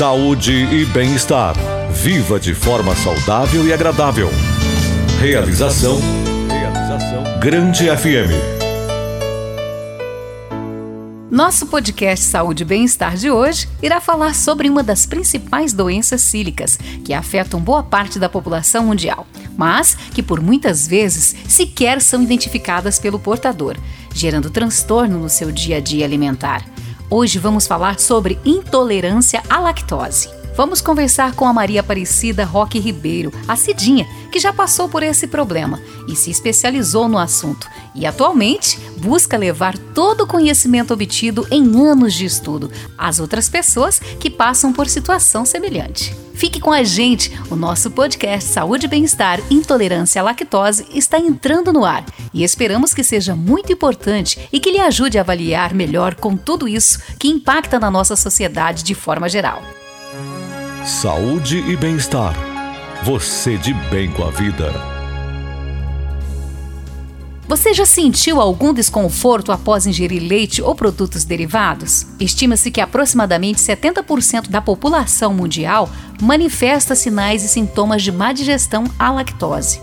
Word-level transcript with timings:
Saúde 0.00 0.54
e 0.54 0.86
bem-estar. 0.86 1.54
Viva 1.92 2.40
de 2.40 2.54
forma 2.54 2.96
saudável 2.96 3.66
e 3.66 3.70
agradável. 3.70 4.30
Realização. 5.20 6.00
Realização. 6.48 7.38
Grande 7.38 7.84
FM. 7.94 8.32
Nosso 11.30 11.66
podcast 11.66 12.24
Saúde 12.24 12.62
e 12.62 12.66
Bem-Estar 12.66 13.14
de 13.14 13.30
hoje 13.30 13.68
irá 13.82 14.00
falar 14.00 14.34
sobre 14.34 14.70
uma 14.70 14.82
das 14.82 15.04
principais 15.04 15.74
doenças 15.74 16.22
cílicas 16.22 16.78
que 17.04 17.12
afetam 17.12 17.60
boa 17.60 17.82
parte 17.82 18.18
da 18.18 18.30
população 18.30 18.86
mundial, 18.86 19.26
mas 19.54 19.94
que 20.14 20.22
por 20.22 20.40
muitas 20.40 20.88
vezes 20.88 21.36
sequer 21.46 22.00
são 22.00 22.22
identificadas 22.22 22.98
pelo 22.98 23.18
portador, 23.18 23.76
gerando 24.14 24.48
transtorno 24.48 25.18
no 25.18 25.28
seu 25.28 25.52
dia 25.52 25.76
a 25.76 25.80
dia 25.80 26.06
alimentar. 26.06 26.64
Hoje 27.12 27.40
vamos 27.40 27.66
falar 27.66 27.98
sobre 27.98 28.38
intolerância 28.44 29.42
à 29.50 29.58
lactose. 29.58 30.28
Vamos 30.56 30.80
conversar 30.80 31.34
com 31.34 31.44
a 31.44 31.52
Maria 31.52 31.80
Aparecida 31.80 32.44
Roque 32.44 32.78
Ribeiro, 32.78 33.32
a 33.48 33.56
Cidinha, 33.56 34.06
que 34.30 34.38
já 34.38 34.52
passou 34.52 34.88
por 34.88 35.02
esse 35.02 35.26
problema 35.26 35.80
e 36.08 36.16
se 36.16 36.30
especializou 36.30 37.08
no 37.08 37.18
assunto 37.18 37.68
e 37.94 38.06
atualmente 38.06 38.78
busca 38.98 39.36
levar 39.36 39.76
todo 39.76 40.22
o 40.22 40.26
conhecimento 40.26 40.94
obtido 40.94 41.46
em 41.50 41.62
anos 41.80 42.14
de 42.14 42.24
estudo 42.24 42.70
às 42.96 43.18
outras 43.18 43.48
pessoas 43.48 43.98
que 43.98 44.30
passam 44.30 44.72
por 44.72 44.88
situação 44.88 45.44
semelhante. 45.44 46.14
Fique 46.34 46.58
com 46.58 46.72
a 46.72 46.82
gente, 46.82 47.38
o 47.50 47.56
nosso 47.56 47.90
podcast 47.90 48.48
Saúde 48.48 48.86
e 48.86 48.88
Bem-Estar 48.88 49.40
Intolerância 49.50 50.22
à 50.22 50.24
Lactose 50.24 50.86
está 50.94 51.18
entrando 51.18 51.70
no 51.70 51.84
ar 51.84 52.02
e 52.32 52.42
esperamos 52.42 52.94
que 52.94 53.04
seja 53.04 53.36
muito 53.36 53.70
importante 53.70 54.48
e 54.50 54.58
que 54.58 54.70
lhe 54.70 54.80
ajude 54.80 55.18
a 55.18 55.20
avaliar 55.20 55.74
melhor 55.74 56.14
com 56.14 56.36
tudo 56.36 56.66
isso 56.66 56.98
que 57.18 57.28
impacta 57.28 57.78
na 57.78 57.90
nossa 57.90 58.16
sociedade 58.16 58.82
de 58.82 58.94
forma 58.94 59.28
geral. 59.28 59.62
Saúde 60.82 61.58
e 61.58 61.76
bem-estar. 61.76 62.49
Você 63.02 63.56
de 63.56 63.72
bem 63.72 64.10
com 64.10 64.22
a 64.22 64.30
vida. 64.30 64.74
Você 67.48 67.72
já 67.72 67.86
sentiu 67.86 68.38
algum 68.38 68.74
desconforto 68.74 69.50
após 69.50 69.86
ingerir 69.86 70.22
leite 70.22 70.60
ou 70.60 70.74
produtos 70.74 71.24
derivados? 71.24 72.06
Estima-se 72.20 72.70
que 72.70 72.78
aproximadamente 72.78 73.58
70% 73.58 74.50
da 74.50 74.60
população 74.60 75.32
mundial 75.32 75.88
manifesta 76.20 76.94
sinais 76.94 77.42
e 77.42 77.48
sintomas 77.48 78.02
de 78.02 78.12
má 78.12 78.34
digestão 78.34 78.84
à 78.98 79.10
lactose. 79.10 79.80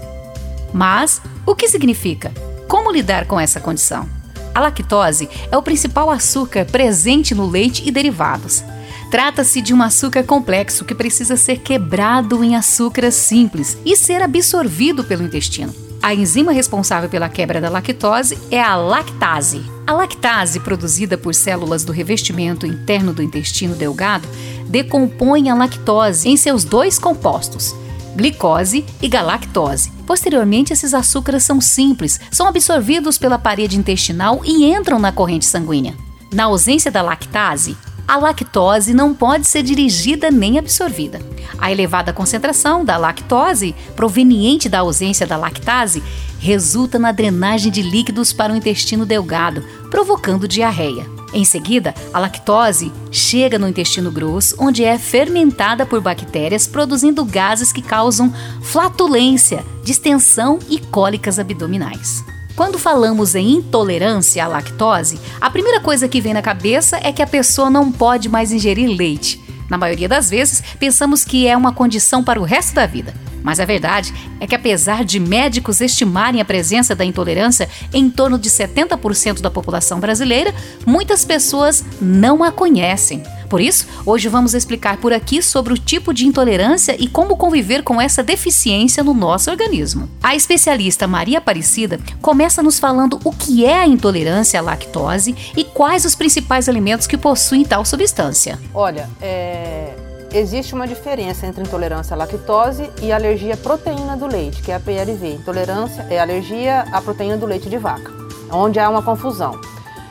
Mas 0.71 1.19
o 1.43 1.55
que 1.55 1.67
significa? 1.67 2.31
Como 2.67 2.91
lidar 2.91 3.25
com 3.25 3.39
essa 3.39 3.59
condição? 3.59 4.07
A 4.53 4.59
lactose 4.59 5.27
é 5.51 5.57
o 5.57 5.63
principal 5.63 6.11
açúcar 6.11 6.65
presente 6.65 7.33
no 7.33 7.49
leite 7.49 7.81
e 7.83 7.89
derivados. 7.89 8.63
Trata-se 9.09 9.61
de 9.61 9.73
um 9.73 9.81
açúcar 9.81 10.23
complexo 10.23 10.83
que 10.83 10.93
precisa 10.93 11.37
ser 11.37 11.59
quebrado 11.59 12.43
em 12.43 12.55
açúcares 12.55 13.15
simples 13.15 13.77
e 13.85 13.95
ser 13.95 14.21
absorvido 14.21 15.03
pelo 15.03 15.23
intestino. 15.23 15.73
A 16.01 16.13
enzima 16.13 16.51
responsável 16.51 17.09
pela 17.09 17.29
quebra 17.29 17.61
da 17.61 17.69
lactose 17.69 18.37
é 18.51 18.61
a 18.61 18.75
lactase. 18.75 19.63
A 19.85 19.93
lactase, 19.93 20.59
produzida 20.59 21.17
por 21.17 21.33
células 21.33 21.85
do 21.85 21.93
revestimento 21.93 22.65
interno 22.65 23.13
do 23.13 23.23
intestino 23.23 23.75
delgado, 23.75 24.27
decompõe 24.67 25.49
a 25.49 25.55
lactose 25.55 26.27
em 26.27 26.35
seus 26.35 26.65
dois 26.65 26.99
compostos, 26.99 27.73
glicose 28.15 28.85
e 29.01 29.07
galactose. 29.07 29.91
Posteriormente, 30.05 30.73
esses 30.73 30.93
açúcares 30.93 31.43
são 31.43 31.61
simples, 31.61 32.19
são 32.29 32.45
absorvidos 32.45 33.17
pela 33.17 33.39
parede 33.39 33.77
intestinal 33.77 34.41
e 34.43 34.65
entram 34.65 34.99
na 34.99 35.13
corrente 35.13 35.45
sanguínea. 35.45 35.95
Na 36.33 36.45
ausência 36.45 36.91
da 36.91 37.01
lactase, 37.01 37.77
a 38.07 38.15
lactose 38.15 38.93
não 38.93 39.13
pode 39.13 39.45
ser 39.45 39.61
dirigida 39.61 40.31
nem 40.31 40.57
absorvida. 40.57 41.19
A 41.57 41.71
elevada 41.71 42.13
concentração 42.13 42.85
da 42.85 42.95
lactose, 42.95 43.75
proveniente 43.95 44.69
da 44.69 44.79
ausência 44.79 45.27
da 45.27 45.35
lactase, 45.35 46.01
resulta 46.39 46.97
na 46.97 47.11
drenagem 47.11 47.71
de 47.71 47.81
líquidos 47.81 48.31
para 48.31 48.53
o 48.53 48.55
intestino 48.55 49.05
delgado, 49.05 49.63
provocando 49.91 50.47
diarreia. 50.47 51.05
Em 51.33 51.43
seguida, 51.43 51.93
a 52.13 52.19
lactose 52.19 52.91
chega 53.11 53.59
no 53.59 53.67
intestino 53.67 54.09
grosso, 54.09 54.55
onde 54.57 54.85
é 54.85 54.97
fermentada 54.97 55.85
por 55.85 55.99
bactérias, 55.99 56.65
produzindo 56.65 57.25
gases 57.25 57.73
que 57.73 57.81
causam 57.81 58.33
flatulência, 58.61 59.65
distensão 59.83 60.59
e 60.69 60.79
cólicas 60.79 61.37
abdominais. 61.37 62.23
Quando 62.57 62.79
falamos 62.79 63.35
em 63.35 63.51
intolerância 63.51 64.43
à 64.43 64.47
lactose, 64.47 65.19
a 65.39 65.47
primeira 65.47 65.79
coisa 65.79 66.07
que 66.07 66.19
vem 66.19 66.33
na 66.33 66.41
cabeça 66.41 66.99
é 67.03 67.13
que 67.13 67.21
a 67.21 67.27
pessoa 67.27 67.69
não 67.69 67.91
pode 67.91 68.27
mais 68.27 68.51
ingerir 68.51 68.89
leite. 68.89 69.39
Na 69.69 69.77
maioria 69.77 70.09
das 70.09 70.31
vezes, 70.31 70.63
pensamos 70.79 71.23
que 71.23 71.47
é 71.47 71.55
uma 71.55 71.71
condição 71.71 72.23
para 72.23 72.41
o 72.41 72.43
resto 72.43 72.73
da 72.73 72.87
vida. 72.87 73.13
Mas 73.43 73.59
a 73.59 73.65
verdade 73.65 74.11
é 74.39 74.47
que, 74.47 74.55
apesar 74.55 75.05
de 75.05 75.19
médicos 75.19 75.81
estimarem 75.81 76.41
a 76.41 76.45
presença 76.45 76.95
da 76.95 77.05
intolerância 77.05 77.69
em 77.93 78.09
torno 78.09 78.39
de 78.39 78.49
70% 78.49 79.39
da 79.39 79.51
população 79.51 79.99
brasileira, 79.99 80.51
muitas 80.83 81.23
pessoas 81.23 81.85
não 82.01 82.43
a 82.43 82.51
conhecem. 82.51 83.21
Por 83.49 83.61
isso, 83.61 83.87
hoje 84.05 84.27
vamos 84.27 84.53
explicar 84.53 84.97
por 84.97 85.13
aqui 85.13 85.41
sobre 85.41 85.73
o 85.73 85.77
tipo 85.77 86.13
de 86.13 86.25
intolerância 86.25 86.95
e 86.99 87.07
como 87.07 87.37
conviver 87.37 87.83
com 87.83 88.01
essa 88.01 88.23
deficiência 88.23 89.03
no 89.03 89.13
nosso 89.13 89.49
organismo. 89.49 90.09
A 90.21 90.35
especialista 90.35 91.07
Maria 91.07 91.37
Aparecida 91.37 91.99
começa 92.21 92.61
nos 92.61 92.79
falando 92.79 93.19
o 93.23 93.31
que 93.31 93.65
é 93.65 93.79
a 93.79 93.87
intolerância 93.87 94.59
à 94.59 94.63
lactose 94.63 95.35
e 95.55 95.63
quais 95.63 96.05
os 96.05 96.15
principais 96.15 96.67
alimentos 96.67 97.07
que 97.07 97.17
possuem 97.17 97.63
tal 97.63 97.85
substância. 97.85 98.59
Olha, 98.73 99.09
é 99.21 99.93
existe 100.33 100.73
uma 100.73 100.87
diferença 100.87 101.45
entre 101.45 101.61
intolerância 101.61 102.13
à 102.13 102.17
lactose 102.17 102.89
e 103.01 103.11
alergia 103.11 103.53
à 103.53 103.57
proteína 103.57 104.17
do 104.17 104.27
leite, 104.27 104.61
que 104.61 104.71
é 104.71 104.75
a 104.75 104.79
PLV. 104.79 105.35
Intolerância 105.35 106.05
é 106.09 106.19
alergia 106.19 106.81
à 106.91 107.01
proteína 107.01 107.37
do 107.37 107.45
leite 107.45 107.69
de 107.69 107.77
vaca, 107.77 108.11
onde 108.51 108.79
há 108.79 108.89
uma 108.89 109.01
confusão. 109.01 109.59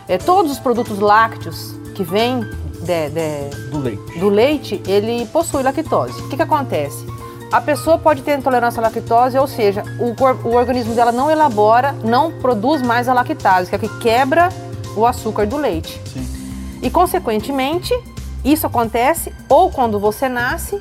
É, 0.09 0.19
todos 0.19 0.53
os 0.53 0.59
produtos 0.59 0.99
lácteos 0.99 1.75
que 1.95 2.05
vêm 2.05 2.41
de, 2.87 3.11
de, 3.11 3.71
do, 3.71 3.79
leite. 3.79 4.19
do 4.19 4.29
leite, 4.29 4.83
ele 4.87 5.27
possui 5.27 5.63
lactose. 5.63 6.21
O 6.23 6.29
que, 6.29 6.37
que 6.37 6.43
acontece? 6.43 7.05
A 7.53 7.61
pessoa 7.61 7.99
pode 7.99 8.23
ter 8.23 8.39
intolerância 8.39 8.81
à 8.81 8.83
lactose, 8.83 9.37
ou 9.39 9.47
seja, 9.47 9.83
o, 9.99 10.49
o 10.49 10.55
organismo 10.55 10.95
dela 10.95 11.13
não 11.13 11.31
elabora, 11.31 11.93
não 12.05 12.33
produz 12.33 12.83
mais 12.83 13.09
a 13.09 13.13
lactase, 13.13 13.69
que 13.69 13.75
é 13.75 13.79
o 13.79 13.81
que 13.81 13.99
quebra 13.99 14.49
o 14.97 15.05
açúcar 15.05 15.47
do 15.47 15.57
leite. 15.57 16.01
Sim. 16.07 16.27
E, 16.83 16.91
consequentemente, 16.91 17.93
isso 18.45 18.67
acontece 18.67 19.33
ou 19.49 19.71
quando 19.71 19.99
você 19.99 20.29
nasce, 20.29 20.81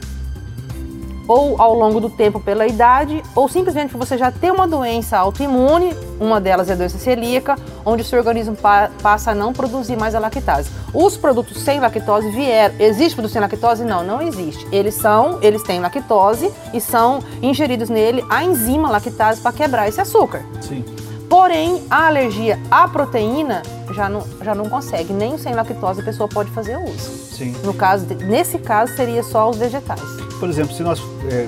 ou 1.27 1.61
ao 1.61 1.73
longo 1.73 1.99
do 1.99 2.09
tempo 2.09 2.39
pela 2.39 2.67
idade, 2.67 3.21
ou 3.35 3.47
simplesmente 3.47 3.91
porque 3.91 4.05
você 4.05 4.17
já 4.17 4.31
tem 4.31 4.51
uma 4.51 4.67
doença 4.67 5.17
autoimune, 5.17 5.93
uma 6.19 6.39
delas 6.39 6.69
é 6.69 6.73
a 6.73 6.75
doença 6.75 6.97
celíaca, 6.97 7.55
onde 7.85 8.01
o 8.01 8.05
seu 8.05 8.19
organismo 8.19 8.55
pa 8.55 8.89
passa 9.01 9.31
a 9.31 9.35
não 9.35 9.53
produzir 9.53 9.95
mais 9.95 10.15
a 10.15 10.19
lactase. 10.19 10.69
Os 10.93 11.17
produtos 11.17 11.61
sem 11.61 11.79
lactose 11.79 12.29
vieram. 12.29 12.75
Existe 12.79 13.15
produto 13.15 13.31
sem 13.31 13.41
lactose? 13.41 13.83
Não, 13.83 14.03
não 14.03 14.21
existe. 14.21 14.65
Eles 14.71 14.95
são, 14.95 15.39
eles 15.41 15.61
têm 15.63 15.79
lactose 15.79 16.51
e 16.73 16.79
são 16.79 17.19
ingeridos 17.41 17.89
nele 17.89 18.23
a 18.29 18.43
enzima 18.43 18.89
lactase 18.89 19.41
para 19.41 19.51
quebrar 19.51 19.87
esse 19.87 19.99
açúcar. 19.99 20.45
Sim. 20.61 20.85
Porém, 21.29 21.83
a 21.89 22.07
alergia 22.07 22.59
à 22.69 22.87
proteína 22.87 23.63
já 23.91 24.07
não, 24.07 24.23
já 24.41 24.53
não 24.53 24.69
consegue. 24.69 25.11
Nem 25.11 25.37
sem 25.37 25.53
lactose 25.53 26.01
a 26.01 26.03
pessoa 26.03 26.29
pode 26.29 26.51
fazer 26.51 26.77
uso. 26.77 27.09
Sim. 27.35 27.53
No 27.63 27.73
caso, 27.73 28.05
nesse 28.25 28.57
caso, 28.57 28.95
seria 28.95 29.23
só 29.23 29.49
os 29.49 29.57
vegetais. 29.57 30.24
Por 30.39 30.49
exemplo, 30.49 30.73
se 30.73 30.83
nós 30.83 31.01
é, 31.29 31.47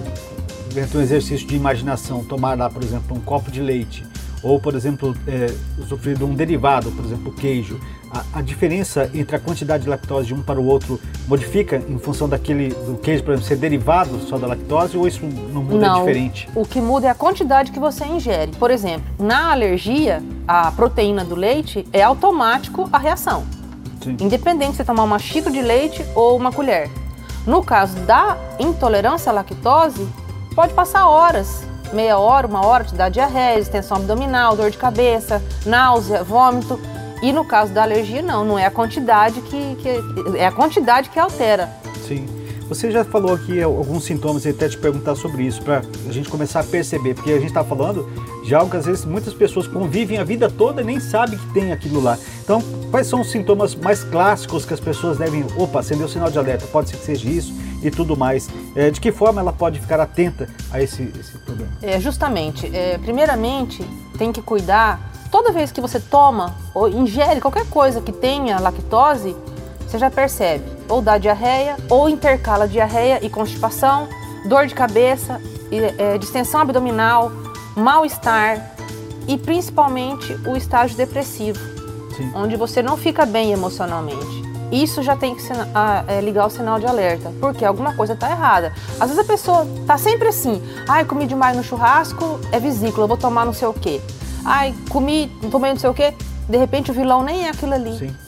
um 0.96 1.02
exercício 1.02 1.48
de 1.48 1.56
imaginação, 1.56 2.24
tomar 2.24 2.58
lá, 2.58 2.70
por 2.70 2.84
exemplo, 2.84 3.16
um 3.16 3.20
copo 3.20 3.52
de 3.52 3.62
leite, 3.62 4.06
ou, 4.44 4.59
por 4.59 4.75
exemplo, 4.75 5.16
é, 5.28 5.52
sofrer 5.88 6.16
de 6.18 6.24
um 6.24 6.34
derivado, 6.34 6.92
por 6.92 7.03
exemplo, 7.03 7.31
queijo, 7.34 7.80
a, 8.12 8.40
a, 8.40 8.42
diferença 8.42 9.09
entre 9.14 9.36
a 9.36 9.40
quantidade 9.40 9.84
de 9.84 9.90
lactose 9.90 10.28
de 10.28 10.34
um 10.34 10.42
para 10.42 10.59
o 10.59 10.66
outro 10.66 11.00
modifica 11.28 11.84
em 11.90 11.97
função 11.97 12.29
daquele 12.29 12.70
do 12.70 12.97
queijo, 12.97 13.23
por 13.23 13.32
exemplo, 13.32 13.47
ser 13.47 13.58
derivado 13.58 14.20
só 14.22 14.38
da 14.38 14.47
lactose 14.47 14.96
ou 14.96 15.08
isso 15.08 15.26
não 15.26 15.64
muda 15.64 15.88
não, 15.88 16.00
diferente? 16.00 16.47
O 16.56 16.66
que 16.66 16.79
muda 16.79 17.08
é 17.08 17.09
a 17.09 17.16
quantidade 17.16 17.72
que 17.72 17.79
você 17.79 18.06
ingere. 18.06 18.52
Por 18.58 18.72
exemplo, 18.72 19.03
na 19.20 19.52
alergia, 19.52 20.23
a 20.47 20.72
proteína 20.72 21.26
do 21.26 21.35
leite 21.35 21.85
é 21.91 22.02
automático 22.02 22.88
a 22.91 22.97
reação. 22.97 23.44
Sim. 24.02 24.16
Independente 24.22 24.72
de 24.72 24.78
você 24.78 24.85
tomar 24.85 25.03
uma 25.03 25.20
xícara 25.20 25.52
de 25.52 25.61
leite 25.61 26.06
ou 26.16 26.38
uma 26.38 26.52
colher. 26.52 26.90
No 27.47 27.64
caso 27.64 27.96
da 28.02 28.38
intolerância 28.59 29.29
à 29.32 29.34
lactose, 29.34 30.05
pode 30.53 30.73
passar 30.73 31.08
horas, 31.08 31.64
meia 31.94 32.17
hora, 32.17 32.46
uma 32.46 32.66
hora, 32.66 32.84
te 32.84 32.94
dá 32.94 33.08
diarreia, 33.08 33.58
extensão 33.58 33.96
abdominal, 33.96 34.53
dor 34.58 34.70
de 34.70 34.78
cabeça, 34.78 35.41
náusea, 35.66 36.26
vômito. 36.26 36.78
E 37.22 37.32
no 37.32 37.46
caso 37.46 37.72
da 37.72 37.84
alergia, 37.84 38.22
não, 38.22 38.44
não 38.44 38.59
é 38.59 38.66
a 38.66 38.72
quantidade 38.72 39.40
que, 39.41 39.76
que 39.76 40.38
é 40.38 40.46
a 40.46 40.52
quantidade 40.52 41.09
que 41.09 41.17
altera. 41.17 41.72
Sim. 42.05 42.28
Você 42.69 42.91
já 42.91 43.05
falou 43.05 43.34
aqui 43.34 43.61
alguns 43.61 44.03
sintomas 44.03 44.43
e 44.43 44.49
até 44.49 44.67
te 44.67 44.78
perguntar 44.78 45.16
sobre 45.16 45.43
isso, 45.43 45.61
para 45.61 45.81
a 46.08 46.11
gente 46.11 46.29
começar 46.29 46.59
a 46.59 46.64
perceber, 46.64 47.14
porque 47.14 47.31
a 47.31 47.37
gente 47.37 47.47
está 47.47 47.64
falando 47.64 48.09
de 48.43 48.53
algo 48.53 48.69
que 48.69 48.75
às 48.75 48.85
vezes 48.85 49.05
muitas 49.05 49.34
pessoas 49.34 49.67
convivem 49.67 50.17
a 50.17 50.23
vida 50.23 50.49
toda 50.49 50.81
e 50.81 50.85
nem 50.85 50.99
sabem 50.99 51.37
que 51.37 51.53
tem 51.53 51.72
aquilo 51.72 52.02
lá. 52.02 52.17
Então, 52.43 52.61
quais 52.91 53.08
são 53.08 53.22
os 53.22 53.31
sintomas 53.31 53.73
mais 53.73 54.03
clássicos 54.03 54.66
que 54.66 54.73
as 54.73 54.79
pessoas 54.81 55.17
devem, 55.17 55.46
opa, 55.58 55.79
acender 55.79 56.05
o 56.05 56.09
sinal 56.09 56.29
de 56.29 56.37
alerta? 56.37 56.67
Pode 56.67 56.90
ser 56.90 56.97
que 56.97 57.05
seja 57.05 57.29
isso. 57.29 57.53
e 57.81 57.91
tudo 57.91 58.17
mais. 58.17 58.49
É, 58.75 58.90
de 58.90 58.99
que 58.99 59.11
forma 59.11 59.40
ela 59.40 59.53
pode 59.53 59.79
ficar 59.79 59.99
atenta 59.99 60.49
a 60.72 60.81
esse, 60.81 61.03
esse 61.20 61.37
problema? 61.40 61.72
É, 61.81 61.99
justamente, 61.99 62.70
é, 62.75 62.97
primeiramente, 62.97 63.84
tem 64.17 64.31
que 64.31 64.41
cuidar, 64.41 65.11
toda 65.31 65.52
vez 65.52 65.72
que 65.72 65.79
você 65.79 65.99
toma 65.99 66.55
ou 66.73 66.90
ingere 66.90 67.40
qualquer 67.40 67.66
coisa 67.67 68.02
que 68.02 68.11
tenha 68.11 68.59
lactose, 68.59 69.35
você 69.87 69.97
já 69.97 70.09
percebe, 70.09 70.66
ou 70.89 71.01
dá 71.01 71.17
diarreia, 71.17 71.78
ou 71.89 72.09
intercala 72.09 72.67
diarreia 72.67 73.19
e 73.23 73.29
constipação, 73.29 74.07
dor 74.45 74.67
de 74.67 74.75
cabeça, 74.75 75.41
é, 75.97 76.17
distensão 76.17 76.61
abdominal, 76.61 77.31
mal-estar 77.75 78.75
e 79.28 79.37
principalmente 79.37 80.34
o 80.47 80.55
estágio 80.55 80.95
depressivo, 80.95 81.59
Sim. 82.16 82.31
onde 82.34 82.55
você 82.55 82.81
não 82.81 82.95
fica 82.97 83.25
bem 83.25 83.51
emocionalmente. 83.51 84.47
Isso 84.72 85.01
já 85.01 85.16
tem 85.16 85.34
que 85.34 85.41
é, 86.07 86.19
ligar 86.19 86.45
o 86.45 86.49
sinal 86.49 86.79
de 86.79 86.85
alerta, 86.85 87.31
porque 87.39 87.63
alguma 87.63 87.93
coisa 87.93 88.13
está 88.13 88.29
errada. 88.29 88.73
Às 88.99 89.09
vezes 89.09 89.19
a 89.19 89.23
pessoa 89.23 89.66
está 89.81 89.97
sempre 89.97 90.28
assim: 90.28 90.61
ai, 90.89 91.05
comi 91.05 91.25
demais 91.25 91.55
no 91.55 91.63
churrasco, 91.63 92.39
é 92.51 92.59
vesícula, 92.59 93.07
vou 93.07 93.16
tomar 93.16 93.45
não 93.45 93.53
sei 93.53 93.67
o 93.67 93.73
quê. 93.73 94.01
Ai, 94.43 94.75
comi, 94.89 95.31
tomei 95.49 95.72
não 95.72 95.79
sei 95.79 95.89
o 95.89 95.93
quê. 95.93 96.13
De 96.49 96.57
repente 96.57 96.91
o 96.91 96.93
vilão 96.93 97.23
nem 97.23 97.45
é 97.45 97.49
aquilo 97.49 97.73
ali. 97.73 97.97
Sim 97.97 98.27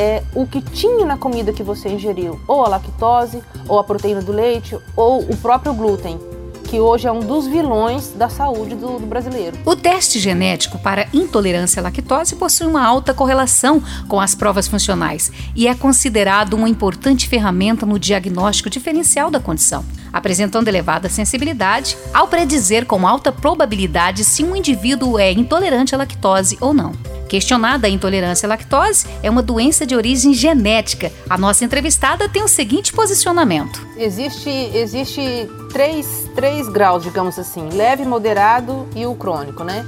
é 0.00 0.22
o 0.34 0.46
que 0.46 0.62
tinha 0.62 1.04
na 1.04 1.18
comida 1.18 1.52
que 1.52 1.62
você 1.62 1.90
ingeriu, 1.90 2.40
ou 2.48 2.64
a 2.64 2.68
lactose, 2.68 3.42
ou 3.68 3.78
a 3.78 3.84
proteína 3.84 4.22
do 4.22 4.32
leite, 4.32 4.78
ou 4.96 5.20
o 5.20 5.36
próprio 5.36 5.74
glúten 5.74 6.18
que 6.64 6.78
hoje 6.78 7.08
é 7.08 7.10
um 7.10 7.18
dos 7.18 7.48
vilões 7.48 8.12
da 8.14 8.28
saúde 8.28 8.76
do, 8.76 9.00
do, 9.00 9.04
brasileiro. 9.04 9.58
O 9.64 9.74
teste 9.74 10.20
genético 10.20 10.78
para 10.78 11.08
intolerância 11.12 11.80
à 11.80 11.82
lactose 11.82 12.36
possui 12.36 12.68
uma 12.68 12.86
alta 12.86 13.12
correlação 13.12 13.82
com 14.06 14.20
as 14.20 14.36
provas 14.36 14.68
funcionais 14.68 15.32
e 15.56 15.66
é 15.66 15.74
considerado 15.74 16.54
uma 16.54 16.68
importante 16.68 17.28
ferramenta 17.28 17.84
no 17.84 17.98
diagnóstico 17.98 18.70
diferencial 18.70 19.32
da 19.32 19.40
condição, 19.40 19.84
apresentando 20.12 20.68
elevada 20.68 21.08
sensibilidade 21.08 21.98
ao 22.14 22.28
predizer 22.28 22.86
com 22.86 23.04
alta 23.04 23.32
probabilidade 23.32 24.22
se 24.22 24.44
um 24.44 24.54
indivíduo 24.54 25.18
é 25.18 25.32
intolerante 25.32 25.92
à 25.92 25.98
lactose 25.98 26.56
ou 26.60 26.72
não. 26.72 26.92
Questionada 27.30 27.86
a 27.86 27.90
intolerância 27.90 28.44
à 28.44 28.48
lactose, 28.48 29.06
é 29.22 29.30
uma 29.30 29.40
doença 29.40 29.86
de 29.86 29.94
origem 29.94 30.34
genética. 30.34 31.12
A 31.28 31.38
nossa 31.38 31.64
entrevistada 31.64 32.28
tem 32.28 32.42
o 32.42 32.48
seguinte 32.48 32.92
posicionamento: 32.92 33.86
existe, 33.96 34.50
existe 34.50 35.48
três, 35.72 36.28
três 36.34 36.68
graus, 36.68 37.04
digamos 37.04 37.38
assim, 37.38 37.68
leve, 37.68 38.04
moderado 38.04 38.88
e 38.96 39.06
o 39.06 39.14
crônico, 39.14 39.62
né? 39.62 39.86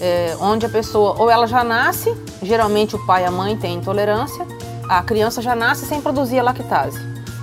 É, 0.00 0.34
onde 0.40 0.64
a 0.64 0.68
pessoa 0.70 1.14
ou 1.18 1.28
ela 1.30 1.46
já 1.46 1.62
nasce, 1.62 2.10
geralmente 2.42 2.96
o 2.96 3.06
pai 3.06 3.24
e 3.24 3.26
a 3.26 3.30
mãe 3.30 3.54
têm 3.54 3.74
intolerância, 3.74 4.46
a 4.88 5.02
criança 5.02 5.42
já 5.42 5.54
nasce 5.54 5.84
sem 5.84 6.00
produzir 6.00 6.38
a 6.38 6.42
lactase. 6.42 6.98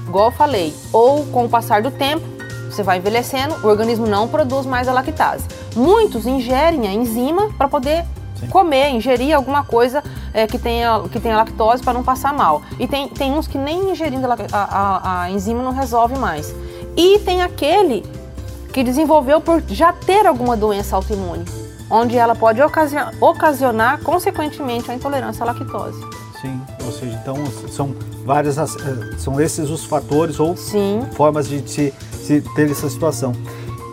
Igual 0.07 0.31
eu 0.31 0.35
falei, 0.35 0.73
ou 0.91 1.23
com 1.27 1.45
o 1.45 1.49
passar 1.49 1.83
do 1.83 1.91
tempo, 1.91 2.25
você 2.67 2.81
vai 2.81 2.97
envelhecendo, 2.97 3.53
o 3.63 3.67
organismo 3.67 4.07
não 4.07 4.27
produz 4.27 4.65
mais 4.65 4.87
a 4.87 4.91
lactase. 4.91 5.45
Muitos 5.75 6.25
ingerem 6.25 6.87
a 6.87 6.91
enzima 6.91 7.53
para 7.55 7.67
poder 7.67 8.03
Sim. 8.39 8.47
comer, 8.47 8.89
ingerir 8.89 9.35
alguma 9.35 9.63
coisa 9.63 10.03
é, 10.33 10.45
que, 10.45 10.57
tenha, 10.57 11.01
que 11.11 11.19
tenha 11.19 11.37
lactose 11.37 11.81
para 11.81 11.93
não 11.93 12.03
passar 12.03 12.33
mal. 12.33 12.61
E 12.79 12.87
tem, 12.87 13.07
tem 13.07 13.33
uns 13.33 13.47
que 13.47 13.57
nem 13.57 13.91
ingerindo 13.91 14.27
a, 14.27 14.35
a, 14.51 15.21
a 15.21 15.31
enzima 15.31 15.63
não 15.63 15.71
resolve 15.71 16.17
mais. 16.17 16.53
E 16.97 17.19
tem 17.19 17.41
aquele 17.41 18.03
que 18.73 18.83
desenvolveu 18.83 19.39
por 19.39 19.61
já 19.69 19.93
ter 19.93 20.25
alguma 20.25 20.57
doença 20.57 20.95
autoimune, 20.95 21.45
onde 21.89 22.17
ela 22.17 22.35
pode 22.35 22.61
ocasionar, 22.61 23.13
ocasionar 23.21 23.99
consequentemente 24.01 24.91
a 24.91 24.93
intolerância 24.93 25.43
à 25.43 25.45
lactose. 25.45 25.99
Sim, 26.41 26.61
ou 26.85 26.91
seja, 26.91 27.17
então 27.21 27.37
são 27.71 27.95
várias, 28.25 28.57
eh, 28.57 28.65
são 29.17 29.39
esses 29.39 29.69
os 29.69 29.85
fatores 29.85 30.39
ou 30.39 30.57
Sim. 30.57 31.01
formas 31.13 31.47
de 31.47 31.67
se, 31.69 31.93
se 32.11 32.41
ter 32.53 32.69
essa 32.69 32.89
situação. 32.89 33.31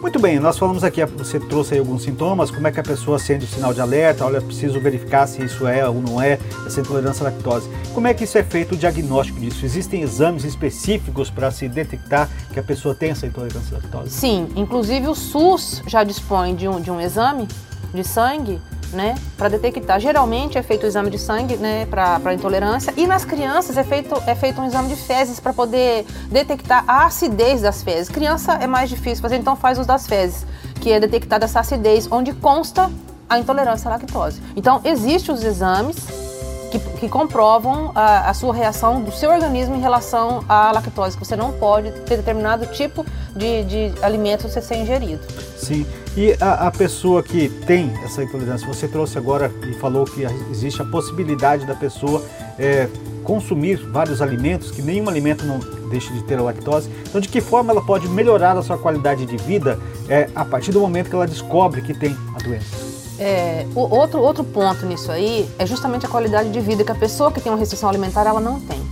Muito 0.02 0.18
bem, 0.18 0.40
nós 0.40 0.58
falamos 0.58 0.82
aqui, 0.82 1.02
você 1.04 1.38
trouxe 1.38 1.74
aí 1.74 1.78
alguns 1.78 2.02
sintomas, 2.02 2.50
como 2.50 2.66
é 2.66 2.72
que 2.72 2.80
a 2.80 2.82
pessoa 2.82 3.20
sente 3.20 3.44
o 3.44 3.48
sinal 3.48 3.72
de 3.72 3.80
alerta, 3.80 4.24
olha, 4.24 4.40
preciso 4.40 4.80
verificar 4.80 5.28
se 5.28 5.44
isso 5.44 5.64
é 5.64 5.88
ou 5.88 6.02
não 6.02 6.20
é 6.20 6.40
essa 6.66 6.80
intolerância 6.80 7.24
à 7.24 7.30
lactose. 7.30 7.70
Como 7.94 8.08
é 8.08 8.12
que 8.12 8.24
isso 8.24 8.36
é 8.36 8.42
feito 8.42 8.74
o 8.74 8.76
diagnóstico 8.76 9.38
disso? 9.38 9.64
Existem 9.64 10.02
exames 10.02 10.42
específicos 10.42 11.30
para 11.30 11.52
se 11.52 11.68
detectar 11.68 12.28
que 12.52 12.58
a 12.58 12.62
pessoa 12.64 12.96
tem 12.96 13.10
essa 13.10 13.28
intolerância 13.28 13.76
à 13.76 13.80
lactose? 13.80 14.10
Sim, 14.10 14.48
inclusive 14.56 15.06
o 15.06 15.14
SUS 15.14 15.80
já 15.86 16.02
dispõe 16.02 16.56
de 16.56 16.66
um, 16.66 16.80
de 16.80 16.90
um 16.90 17.00
exame 17.00 17.46
de 17.94 18.02
sangue 18.02 18.60
né, 18.92 19.14
para 19.36 19.48
detectar. 19.48 19.98
Geralmente 20.00 20.58
é 20.58 20.62
feito 20.62 20.84
o 20.84 20.86
exame 20.86 21.10
de 21.10 21.18
sangue, 21.18 21.56
né, 21.56 21.86
para 21.86 22.34
intolerância 22.34 22.92
e 22.96 23.06
nas 23.06 23.24
crianças 23.24 23.76
é 23.76 23.84
feito, 23.84 24.14
é 24.26 24.34
feito 24.34 24.60
um 24.60 24.66
exame 24.66 24.88
de 24.88 24.96
fezes 24.96 25.40
para 25.40 25.52
poder 25.52 26.06
detectar 26.30 26.84
a 26.86 27.06
acidez 27.06 27.62
das 27.62 27.82
fezes. 27.82 28.08
Criança 28.08 28.54
é 28.54 28.66
mais 28.66 28.88
difícil 28.88 29.22
fazer, 29.22 29.36
então 29.36 29.56
faz 29.56 29.78
os 29.78 29.86
das 29.86 30.06
fezes, 30.06 30.46
que 30.80 30.90
é 30.90 31.00
detectada 31.00 31.44
essa 31.44 31.60
acidez, 31.60 32.08
onde 32.10 32.32
consta 32.32 32.90
a 33.28 33.38
intolerância 33.38 33.88
à 33.88 33.94
lactose. 33.94 34.42
Então, 34.54 34.80
existem 34.84 35.34
os 35.34 35.42
exames 35.42 35.96
que, 36.70 36.78
que 36.78 37.08
comprovam 37.08 37.92
a, 37.94 38.30
a, 38.30 38.34
sua 38.34 38.54
reação 38.54 39.02
do 39.02 39.12
seu 39.12 39.30
organismo 39.30 39.74
em 39.74 39.80
relação 39.80 40.44
à 40.48 40.72
lactose, 40.72 41.16
que 41.16 41.24
você 41.24 41.36
não 41.36 41.52
pode 41.52 41.92
ter 42.02 42.16
determinado 42.16 42.66
tipo 42.66 43.04
de, 43.34 43.64
de 43.64 43.92
alimento 44.02 44.48
ser 44.48 44.76
ingerido. 44.76 45.22
Sim, 45.56 45.86
e 46.16 46.36
a, 46.40 46.66
a, 46.66 46.70
pessoa 46.70 47.22
que 47.22 47.48
tem 47.48 47.90
essa 48.04 48.22
intolerância, 48.22 48.66
você 48.66 48.86
trouxe 48.86 49.16
agora 49.16 49.50
e 49.66 49.72
falou 49.74 50.04
que 50.04 50.22
existe 50.50 50.82
a 50.82 50.84
possibilidade 50.84 51.64
da 51.64 51.74
pessoa 51.74 52.22
é, 52.58 52.86
consumir 53.24 53.76
vários 53.76 54.20
alimentos, 54.20 54.70
que 54.70 54.82
nenhum 54.82 55.08
alimento 55.08 55.44
não 55.44 55.58
deixe 55.88 56.12
de 56.12 56.22
ter 56.24 56.38
a 56.38 56.42
lactose. 56.42 56.90
Então, 57.08 57.20
de 57.20 57.28
que 57.28 57.40
forma 57.40 57.72
ela 57.72 57.82
pode 57.82 58.08
melhorar 58.08 58.58
a 58.58 58.62
sua 58.62 58.76
qualidade 58.76 59.24
de 59.24 59.36
vida 59.38 59.78
é, 60.08 60.28
a 60.34 60.44
partir 60.44 60.70
do 60.70 60.80
momento 60.80 61.08
que 61.08 61.14
ela 61.14 61.26
descobre 61.26 61.80
que 61.80 61.94
tem 61.94 62.16
a 62.34 62.42
doença? 62.42 62.92
É, 63.18 63.66
o 63.74 63.80
outro, 63.80 64.20
outro 64.20 64.44
ponto 64.44 64.84
nisso 64.84 65.10
aí 65.10 65.48
é 65.58 65.64
justamente 65.64 66.04
a 66.04 66.08
qualidade 66.08 66.50
de 66.50 66.60
vida 66.60 66.84
que 66.84 66.92
a 66.92 66.94
pessoa 66.94 67.30
que 67.30 67.40
tem 67.40 67.52
uma 67.52 67.58
restrição 67.58 67.88
alimentar 67.88 68.26
ela 68.26 68.40
não 68.40 68.60
tem. 68.60 68.82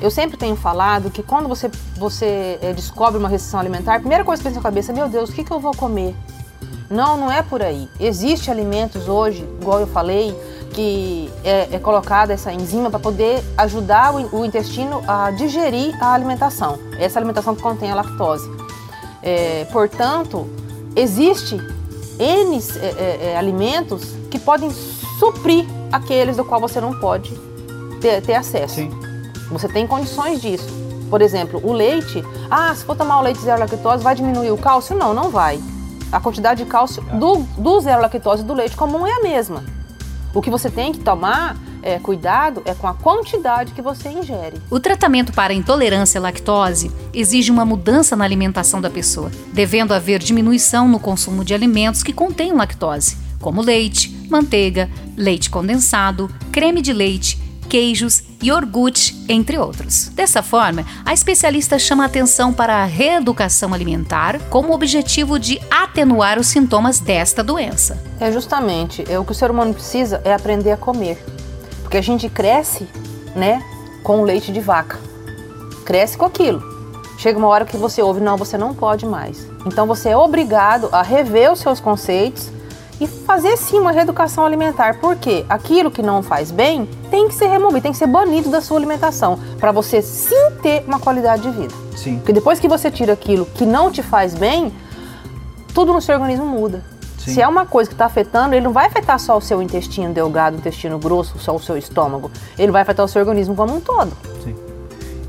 Eu 0.00 0.10
sempre 0.10 0.36
tenho 0.36 0.54
falado 0.54 1.10
que 1.10 1.22
quando 1.22 1.48
você, 1.48 1.68
você 1.96 2.58
é, 2.62 2.72
descobre 2.72 3.18
uma 3.18 3.28
restrição 3.28 3.58
alimentar, 3.58 3.96
a 3.96 4.00
primeira 4.00 4.24
coisa 4.24 4.40
que 4.40 4.48
pensa 4.48 4.60
na 4.60 4.62
cabeça 4.62 4.92
é, 4.92 4.94
meu 4.94 5.08
Deus, 5.08 5.28
o 5.28 5.32
que, 5.32 5.42
que 5.42 5.50
eu 5.50 5.58
vou 5.58 5.74
comer? 5.74 6.14
Não, 6.90 7.16
não 7.16 7.30
é 7.30 7.42
por 7.42 7.62
aí. 7.62 7.88
Existem 8.00 8.52
alimentos 8.52 9.08
hoje, 9.08 9.46
igual 9.60 9.80
eu 9.80 9.86
falei, 9.86 10.34
que 10.72 11.30
é, 11.44 11.68
é 11.72 11.78
colocada 11.78 12.32
essa 12.32 12.52
enzima 12.52 12.90
para 12.90 12.98
poder 12.98 13.42
ajudar 13.56 14.14
o, 14.14 14.40
o, 14.40 14.44
intestino 14.44 15.02
a 15.06 15.30
digerir 15.30 15.96
a 16.02 16.12
alimentação, 16.12 16.78
essa 16.98 17.18
alimentação 17.18 17.54
que 17.54 17.62
contém 17.62 17.90
a 17.90 17.94
lactose. 17.94 18.48
É, 19.22 19.66
portanto, 19.72 20.48
existe 20.94 21.56
N 22.18 22.58
é, 22.58 22.86
é, 22.86 23.30
é, 23.32 23.36
alimentos 23.36 24.14
que 24.30 24.38
podem 24.38 24.70
suprir 25.18 25.66
aqueles 25.92 26.36
do 26.36 26.44
qual 26.44 26.60
você 26.60 26.80
não 26.80 26.98
pode 26.98 27.32
ter, 28.00 28.22
ter 28.22 28.34
acesso. 28.34 28.76
Sim. 28.76 28.90
Você 29.50 29.68
tem 29.68 29.86
condições 29.86 30.40
disso. 30.40 30.68
Por 31.08 31.22
exemplo, 31.22 31.60
o 31.64 31.72
leite. 31.72 32.22
Ah, 32.50 32.74
se 32.74 32.84
for 32.84 32.94
tomar 32.94 33.18
o 33.18 33.22
leite 33.22 33.40
zero 33.40 33.60
lactose, 33.60 34.04
vai 34.04 34.14
diminuir 34.14 34.50
o 34.50 34.58
cálcio? 34.58 34.94
Não, 34.94 35.14
não 35.14 35.30
vai. 35.30 35.58
A 36.10 36.20
quantidade 36.20 36.64
de 36.64 36.70
cálcio 36.70 37.02
do, 37.02 37.38
do 37.58 37.80
zero 37.80 38.00
lactose 38.00 38.42
do 38.42 38.54
leite 38.54 38.76
comum 38.76 39.06
é 39.06 39.12
a 39.12 39.22
mesma. 39.22 39.62
O 40.34 40.40
que 40.40 40.50
você 40.50 40.70
tem 40.70 40.92
que 40.92 41.00
tomar 41.00 41.56
é, 41.82 41.98
cuidado 41.98 42.62
é 42.64 42.74
com 42.74 42.86
a 42.86 42.94
quantidade 42.94 43.72
que 43.72 43.82
você 43.82 44.08
ingere. 44.08 44.56
O 44.70 44.80
tratamento 44.80 45.32
para 45.32 45.54
intolerância 45.54 46.18
à 46.18 46.22
lactose 46.22 46.90
exige 47.12 47.50
uma 47.50 47.64
mudança 47.64 48.16
na 48.16 48.24
alimentação 48.24 48.80
da 48.80 48.90
pessoa, 48.90 49.30
devendo 49.52 49.92
haver 49.92 50.18
diminuição 50.18 50.88
no 50.88 50.98
consumo 50.98 51.44
de 51.44 51.54
alimentos 51.54 52.02
que 52.02 52.12
contêm 52.12 52.52
lactose, 52.52 53.16
como 53.40 53.62
leite, 53.62 54.26
manteiga, 54.30 54.88
leite 55.16 55.50
condensado, 55.50 56.30
creme 56.50 56.82
de 56.82 56.92
leite, 56.92 57.47
queijos, 57.68 58.22
iogurte, 58.42 59.14
entre 59.28 59.58
outros. 59.58 60.08
Dessa 60.08 60.42
forma, 60.42 60.84
a 61.04 61.12
especialista 61.12 61.78
chama 61.78 62.04
atenção 62.04 62.52
para 62.52 62.76
a 62.76 62.84
reeducação 62.84 63.74
alimentar 63.74 64.40
com 64.48 64.66
o 64.66 64.72
objetivo 64.72 65.38
de 65.38 65.60
atenuar 65.70 66.38
os 66.38 66.48
sintomas 66.48 66.98
desta 66.98 67.44
doença. 67.44 68.02
É 68.18 68.32
justamente, 68.32 69.04
é 69.08 69.18
o 69.18 69.24
que 69.24 69.32
o 69.32 69.34
ser 69.34 69.50
humano 69.50 69.74
precisa 69.74 70.20
é 70.24 70.32
aprender 70.32 70.72
a 70.72 70.76
comer. 70.76 71.22
Porque 71.82 71.98
a 71.98 72.02
gente 72.02 72.28
cresce, 72.28 72.88
né, 73.36 73.62
com 74.02 74.22
leite 74.22 74.50
de 74.50 74.60
vaca. 74.60 74.98
Cresce 75.84 76.16
com 76.16 76.24
aquilo. 76.24 76.62
Chega 77.18 77.38
uma 77.38 77.48
hora 77.48 77.64
que 77.64 77.76
você 77.76 78.00
ouve, 78.00 78.20
não, 78.20 78.36
você 78.36 78.56
não 78.56 78.74
pode 78.74 79.04
mais. 79.04 79.46
Então 79.66 79.86
você 79.86 80.10
é 80.10 80.16
obrigado 80.16 80.88
a 80.92 81.02
rever 81.02 81.52
os 81.52 81.60
seus 81.60 81.80
conceitos 81.80 82.50
e 83.00 83.06
fazer 83.06 83.56
sim 83.56 83.78
uma 83.78 83.92
reeducação 83.92 84.44
alimentar, 84.44 84.98
porque 85.00 85.44
aquilo 85.48 85.90
que 85.90 86.02
não 86.02 86.22
faz 86.22 86.50
bem 86.50 86.88
tem 87.10 87.28
que 87.28 87.34
ser 87.34 87.46
removido, 87.46 87.82
tem 87.82 87.92
que 87.92 87.98
ser 87.98 88.06
banido 88.06 88.50
da 88.50 88.60
sua 88.60 88.76
alimentação, 88.76 89.38
para 89.58 89.72
você 89.72 90.02
sim 90.02 90.50
ter 90.62 90.84
uma 90.86 90.98
qualidade 90.98 91.42
de 91.42 91.50
vida. 91.50 91.74
Sim. 91.96 92.16
Porque 92.18 92.32
depois 92.32 92.58
que 92.58 92.68
você 92.68 92.90
tira 92.90 93.12
aquilo 93.12 93.46
que 93.46 93.64
não 93.64 93.90
te 93.90 94.02
faz 94.02 94.34
bem, 94.34 94.72
tudo 95.72 95.92
no 95.92 96.00
seu 96.00 96.14
organismo 96.14 96.46
muda. 96.46 96.82
Sim. 97.18 97.34
Se 97.34 97.42
é 97.42 97.48
uma 97.48 97.66
coisa 97.66 97.88
que 97.88 97.94
está 97.94 98.06
afetando, 98.06 98.54
ele 98.54 98.64
não 98.64 98.72
vai 98.72 98.86
afetar 98.86 99.18
só 99.18 99.36
o 99.36 99.40
seu 99.40 99.60
intestino 99.62 100.12
delgado, 100.12 100.56
o 100.56 100.58
intestino 100.58 100.98
grosso, 100.98 101.38
só 101.38 101.54
o 101.54 101.60
seu 101.60 101.76
estômago. 101.76 102.30
Ele 102.58 102.72
vai 102.72 102.82
afetar 102.82 103.04
o 103.04 103.08
seu 103.08 103.20
organismo 103.20 103.54
como 103.54 103.76
um 103.76 103.80
todo. 103.80 104.12
Sim. 104.42 104.54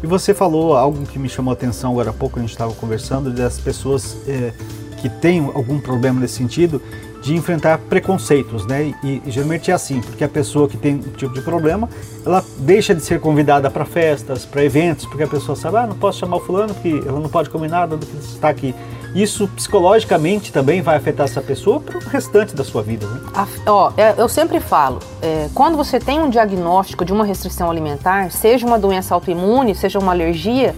E 0.02 0.08
você 0.08 0.34
falou 0.34 0.78
algo 0.78 1.06
que 1.06 1.20
me 1.20 1.28
chamou 1.28 1.52
a 1.52 1.54
atenção 1.54 1.92
agora 1.92 2.12
há 2.12 2.14
pouco, 2.14 2.40
a 2.40 2.42
gente 2.42 2.52
estava 2.52 2.74
conversando, 2.74 3.32
das 3.32 3.60
pessoas 3.60 4.18
é, 4.28 4.54
que 5.02 5.10
têm 5.10 5.52
algum 5.54 5.80
problema 5.80 6.20
nesse 6.22 6.36
sentido, 6.36 6.82
de 7.22 7.36
enfrentar 7.36 7.78
preconceitos, 7.78 8.66
né? 8.66 8.94
E, 9.04 9.22
e, 9.26 9.32
geralmente 9.32 9.72
é 9.72 9.74
assim, 9.74 10.02
porque 10.02 10.24
a 10.24 10.30
pessoa 10.30 10.68
que 10.68 10.78
tem 10.78 10.96
um 10.96 11.12
tipo 11.12 11.34
de 11.34 11.42
problema, 11.42 11.90
ela 12.26 12.44
deixa 12.60 12.96
de 12.96 13.02
ser 13.02 13.20
convidada 13.20 13.70
para 13.70 13.86
festas, 13.86 14.46
para 14.46 14.64
eventos, 14.64 15.06
porque 15.06 15.24
a 15.24 15.28
pessoa 15.28 15.56
sabe, 15.56 15.78
ah, 15.78 15.88
não 15.88 15.96
posso 15.96 16.20
chamar 16.20 16.38
o 16.38 16.40
fulano 16.40 16.74
porque 16.74 17.04
ela 17.06 17.20
não 17.20 17.30
pode 17.30 17.50
comer 17.50 17.70
nada 17.70 17.98
do 17.98 18.06
que 18.06 18.18
está 18.18 18.50
aqui. 18.50 18.74
Isso 19.14 19.48
psicologicamente 19.48 20.54
também 20.54 20.82
vai 20.82 20.96
afetar 20.96 21.26
essa 21.26 21.42
pessoa 21.42 21.80
para 21.80 21.98
o 21.98 22.00
restante 22.00 22.56
da 22.56 22.64
sua 22.64 22.84
vida, 22.84 23.08
né? 23.08 23.22
A, 23.34 23.48
ó, 23.66 23.92
é, 23.98 24.14
eu 24.18 24.30
sempre 24.30 24.60
falo, 24.60 25.00
é, 25.22 25.50
quando 25.54 25.76
você 25.76 26.00
tem 26.00 26.20
um 26.22 26.30
diagnóstico 26.30 27.04
de 27.04 27.12
uma 27.12 27.26
restrição 27.26 27.72
alimentar, 27.72 28.32
seja 28.32 28.68
uma 28.68 28.78
doença 28.78 29.16
autoimune, 29.16 29.74
seja 29.74 29.98
uma 29.98 30.12
alergia, 30.12 30.76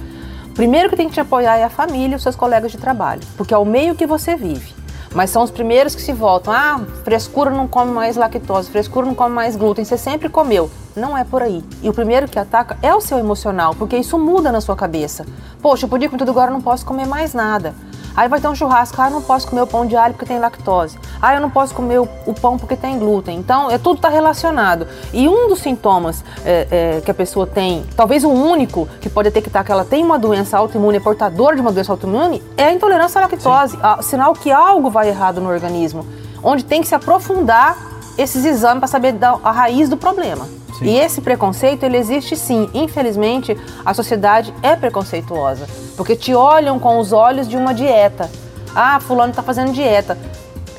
primeiro 0.55 0.89
que 0.89 0.95
tem 0.95 1.07
que 1.09 1.13
te 1.13 1.19
apoiar 1.19 1.57
é 1.57 1.65
a 1.65 1.69
família 1.69 2.13
e 2.13 2.15
os 2.15 2.23
seus 2.23 2.35
colegas 2.35 2.71
de 2.71 2.77
trabalho, 2.77 3.21
porque 3.35 3.53
é 3.53 3.57
o 3.57 3.65
meio 3.65 3.95
que 3.95 4.07
você 4.07 4.35
vive 4.35 4.80
mas 5.13 5.29
são 5.29 5.43
os 5.43 5.51
primeiros 5.51 5.95
que 5.95 6.01
se 6.01 6.13
voltam. 6.13 6.53
Ah, 6.53 6.81
frescura 7.03 7.49
não 7.49 7.67
come 7.67 7.91
mais 7.91 8.15
lactose, 8.15 8.69
frescura 8.69 9.05
não 9.05 9.15
come 9.15 9.33
mais 9.33 9.55
glúten, 9.55 9.85
você 9.85 9.97
sempre 9.97 10.29
comeu. 10.29 10.69
Não 10.95 11.17
é 11.17 11.23
por 11.23 11.41
aí. 11.41 11.63
E 11.81 11.89
o 11.89 11.93
primeiro 11.93 12.27
que 12.27 12.39
ataca 12.39 12.77
é 12.81 12.93
o 12.93 13.01
seu 13.01 13.17
emocional, 13.17 13.75
porque 13.75 13.97
isso 13.97 14.17
muda 14.17 14.51
na 14.51 14.61
sua 14.61 14.75
cabeça. 14.75 15.25
Poxa, 15.61 15.85
eu 15.85 15.89
podia 15.89 16.09
comer 16.09 16.19
tudo 16.19 16.31
agora, 16.31 16.51
não 16.51 16.61
posso 16.61 16.85
comer 16.85 17.07
mais 17.07 17.33
nada. 17.33 17.73
Aí 18.15 18.27
vai 18.27 18.39
ter 18.39 18.47
um 18.47 18.55
churrasco, 18.55 19.01
ah, 19.01 19.07
eu 19.07 19.11
não 19.11 19.21
posso 19.21 19.47
comer 19.47 19.61
o 19.61 19.67
pão 19.67 19.85
de 19.85 19.95
alho 19.95 20.13
porque 20.13 20.25
tem 20.25 20.39
lactose. 20.39 20.97
Ah, 21.21 21.33
eu 21.33 21.41
não 21.41 21.49
posso 21.49 21.73
comer 21.73 21.99
o, 21.99 22.07
o 22.25 22.33
pão 22.33 22.57
porque 22.57 22.75
tem 22.75 22.97
glúten. 22.99 23.37
Então, 23.37 23.69
é 23.69 23.77
tudo 23.77 23.97
está 23.97 24.09
relacionado. 24.09 24.87
E 25.13 25.27
um 25.27 25.47
dos 25.47 25.59
sintomas 25.59 26.23
é, 26.43 26.67
é, 26.97 27.01
que 27.01 27.09
a 27.11 27.13
pessoa 27.13 27.47
tem, 27.47 27.85
talvez 27.95 28.23
o 28.23 28.29
único 28.29 28.87
que 28.99 29.09
pode 29.09 29.29
detectar 29.29 29.63
que 29.63 29.71
ela 29.71 29.85
tem 29.85 30.03
uma 30.03 30.19
doença 30.19 30.57
autoimune, 30.57 30.97
é 30.97 30.99
portadora 30.99 31.55
de 31.55 31.61
uma 31.61 31.71
doença 31.71 31.91
autoimune, 31.91 32.41
é 32.57 32.65
a 32.65 32.73
intolerância 32.73 33.19
à 33.19 33.23
lactose. 33.23 33.77
A, 33.81 34.01
sinal 34.01 34.33
que 34.33 34.51
algo 34.51 34.89
vai 34.89 35.07
errado 35.07 35.39
no 35.39 35.49
organismo. 35.49 36.05
Onde 36.43 36.65
tem 36.65 36.81
que 36.81 36.87
se 36.87 36.95
aprofundar 36.95 37.77
esses 38.17 38.43
exames 38.45 38.79
para 38.79 38.87
saber 38.87 39.13
da, 39.13 39.37
a 39.43 39.51
raiz 39.51 39.87
do 39.89 39.97
problema. 39.97 40.47
Sim. 40.77 40.85
E 40.85 40.97
esse 40.97 41.21
preconceito, 41.21 41.83
ele 41.83 41.97
existe 41.97 42.35
sim. 42.35 42.69
Infelizmente, 42.73 43.55
a 43.85 43.93
sociedade 43.93 44.53
é 44.63 44.75
preconceituosa. 44.75 45.67
Porque 46.01 46.15
te 46.15 46.33
olham 46.33 46.79
com 46.79 46.97
os 46.97 47.13
olhos 47.13 47.47
de 47.47 47.55
uma 47.55 47.75
dieta. 47.75 48.27
Ah, 48.75 48.99
fulano 48.99 49.29
está 49.29 49.43
fazendo 49.43 49.71
dieta. 49.71 50.17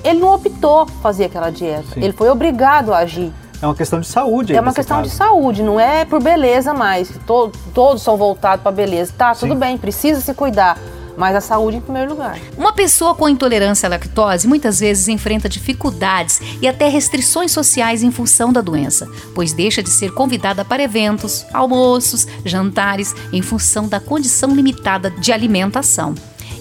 Ele 0.02 0.18
não 0.18 0.34
optou 0.34 0.84
fazer 1.00 1.26
aquela 1.26 1.48
dieta. 1.48 1.94
Sim. 1.94 2.02
Ele 2.02 2.12
foi 2.12 2.28
obrigado 2.28 2.92
a 2.92 2.98
agir. 2.98 3.32
É 3.62 3.64
uma 3.64 3.74
questão 3.76 4.00
de 4.00 4.08
saúde. 4.08 4.52
É 4.56 4.60
uma 4.60 4.74
questão 4.74 4.96
caso. 4.96 5.08
de 5.08 5.14
saúde, 5.14 5.62
não 5.62 5.78
é 5.78 6.04
por 6.04 6.20
beleza 6.20 6.74
mais. 6.74 7.08
To 7.24 7.52
todos 7.72 8.02
são 8.02 8.16
voltados 8.16 8.64
para 8.64 8.72
beleza. 8.72 9.14
Tá, 9.16 9.32
Sim. 9.32 9.46
tudo 9.46 9.60
bem, 9.60 9.78
precisa 9.78 10.20
se 10.20 10.34
cuidar 10.34 10.76
mas 11.16 11.36
a 11.36 11.40
saúde 11.40 11.76
em 11.76 11.80
primeiro 11.80 12.10
lugar. 12.10 12.38
Uma 12.56 12.72
pessoa 12.72 13.14
com 13.14 13.28
intolerância 13.28 13.86
à 13.86 13.90
lactose 13.90 14.46
muitas 14.46 14.80
vezes 14.80 15.08
enfrenta 15.08 15.48
dificuldades 15.48 16.40
e 16.60 16.68
até 16.68 16.88
restrições 16.88 17.52
sociais 17.52 18.02
em 18.02 18.10
função 18.10 18.52
da 18.52 18.60
doença, 18.60 19.08
pois 19.34 19.52
deixa 19.52 19.82
de 19.82 19.90
ser 19.90 20.12
convidada 20.12 20.64
para 20.64 20.82
eventos, 20.82 21.44
almoços, 21.52 22.26
jantares, 22.44 23.14
em 23.32 23.42
função 23.42 23.88
da 23.88 24.00
condição 24.00 24.54
limitada 24.54 25.10
de 25.10 25.32
alimentação. 25.32 26.14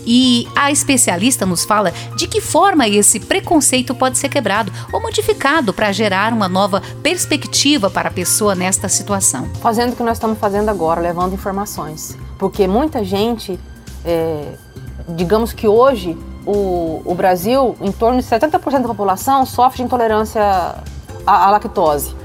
E 0.05 0.47
a 0.55 0.71
especialista 0.71 1.45
nos 1.45 1.63
fala 1.63 1.93
de 2.15 2.27
que 2.27 2.41
forma 2.41 2.87
esse 2.87 3.19
preconceito 3.19 3.93
pode 3.93 4.17
ser 4.17 4.29
quebrado 4.29 4.71
ou 4.91 5.01
modificado 5.01 5.73
para 5.73 5.91
gerar 5.91 6.33
uma 6.33 6.49
nova 6.49 6.81
perspectiva 7.03 7.89
para 7.89 8.09
a 8.09 8.11
pessoa 8.11 8.55
nesta 8.55 8.89
situação. 8.89 9.47
Fazendo 9.61 9.93
o 9.93 9.95
que 9.95 10.03
nós 10.03 10.17
estamos 10.17 10.39
fazendo 10.39 10.69
agora, 10.69 10.99
levando 10.99 11.33
informações. 11.33 12.17
Porque 12.37 12.67
muita 12.67 13.03
gente 13.03 13.59
é, 14.05 14.53
digamos 15.09 15.53
que 15.53 15.67
hoje 15.67 16.17
o, 16.45 17.01
o, 17.05 17.15
Brasil, 17.15 17.75
em 17.81 17.91
torno 17.91 18.19
de 18.19 18.27
70% 18.27 18.81
da 18.81 18.87
população 18.87 19.45
sofre 19.45 19.77
de 19.77 19.83
intolerância 19.83 20.41
à, 21.25 21.47
à, 21.47 21.51
lactose. 21.51 22.15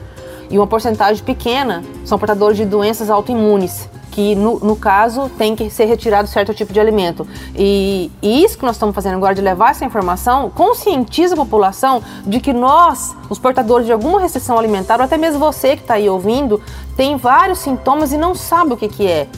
E 0.49 0.57
uma 0.59 0.67
porcentagem 0.67 1.23
pequena 1.25 1.85
são 2.05 2.19
portadores 2.19 2.57
de 2.57 2.65
doenças 2.65 3.11
autoimunes, 3.11 3.89
que 4.13 4.35
no, 4.35 4.59
no 4.61 4.77
caso 4.77 5.29
tem 5.37 5.55
que 5.55 5.69
ser 5.69 5.85
retirado 5.85 6.29
certo 6.29 6.55
tipo 6.55 6.73
de 6.73 6.81
alimento. 6.81 7.27
E, 7.55 8.11
e 8.23 8.43
isso 8.43 8.57
que 8.57 8.65
nós 8.65 8.77
estamos 8.77 8.95
fazendo 8.95 9.17
agora, 9.17 9.35
de 9.35 9.43
levar 9.43 9.73
essa 9.73 9.85
informação, 9.85 10.49
conscientiza 10.49 11.35
a 11.35 11.37
população 11.37 12.03
de 12.25 12.41
que 12.41 12.53
nós, 12.53 13.15
os 13.29 13.39
portadores 13.39 13.87
de 13.87 13.93
alguma 13.93 14.21
restrição 14.21 14.59
alimentar, 14.59 14.99
ou 14.99 15.05
até 15.05 15.19
mesmo 15.19 15.39
você 15.39 15.77
que 15.77 15.83
está 15.83 15.95
aí 15.95 16.09
ouvindo, 16.09 16.63
tem 16.97 17.17
vários 17.17 17.59
sintomas 17.59 18.13
e 18.13 18.17
não 18.17 18.35
sabe 18.35 18.73
o 18.73 18.77
que, 18.77 18.89
que 18.89 19.07
é. 19.07 19.29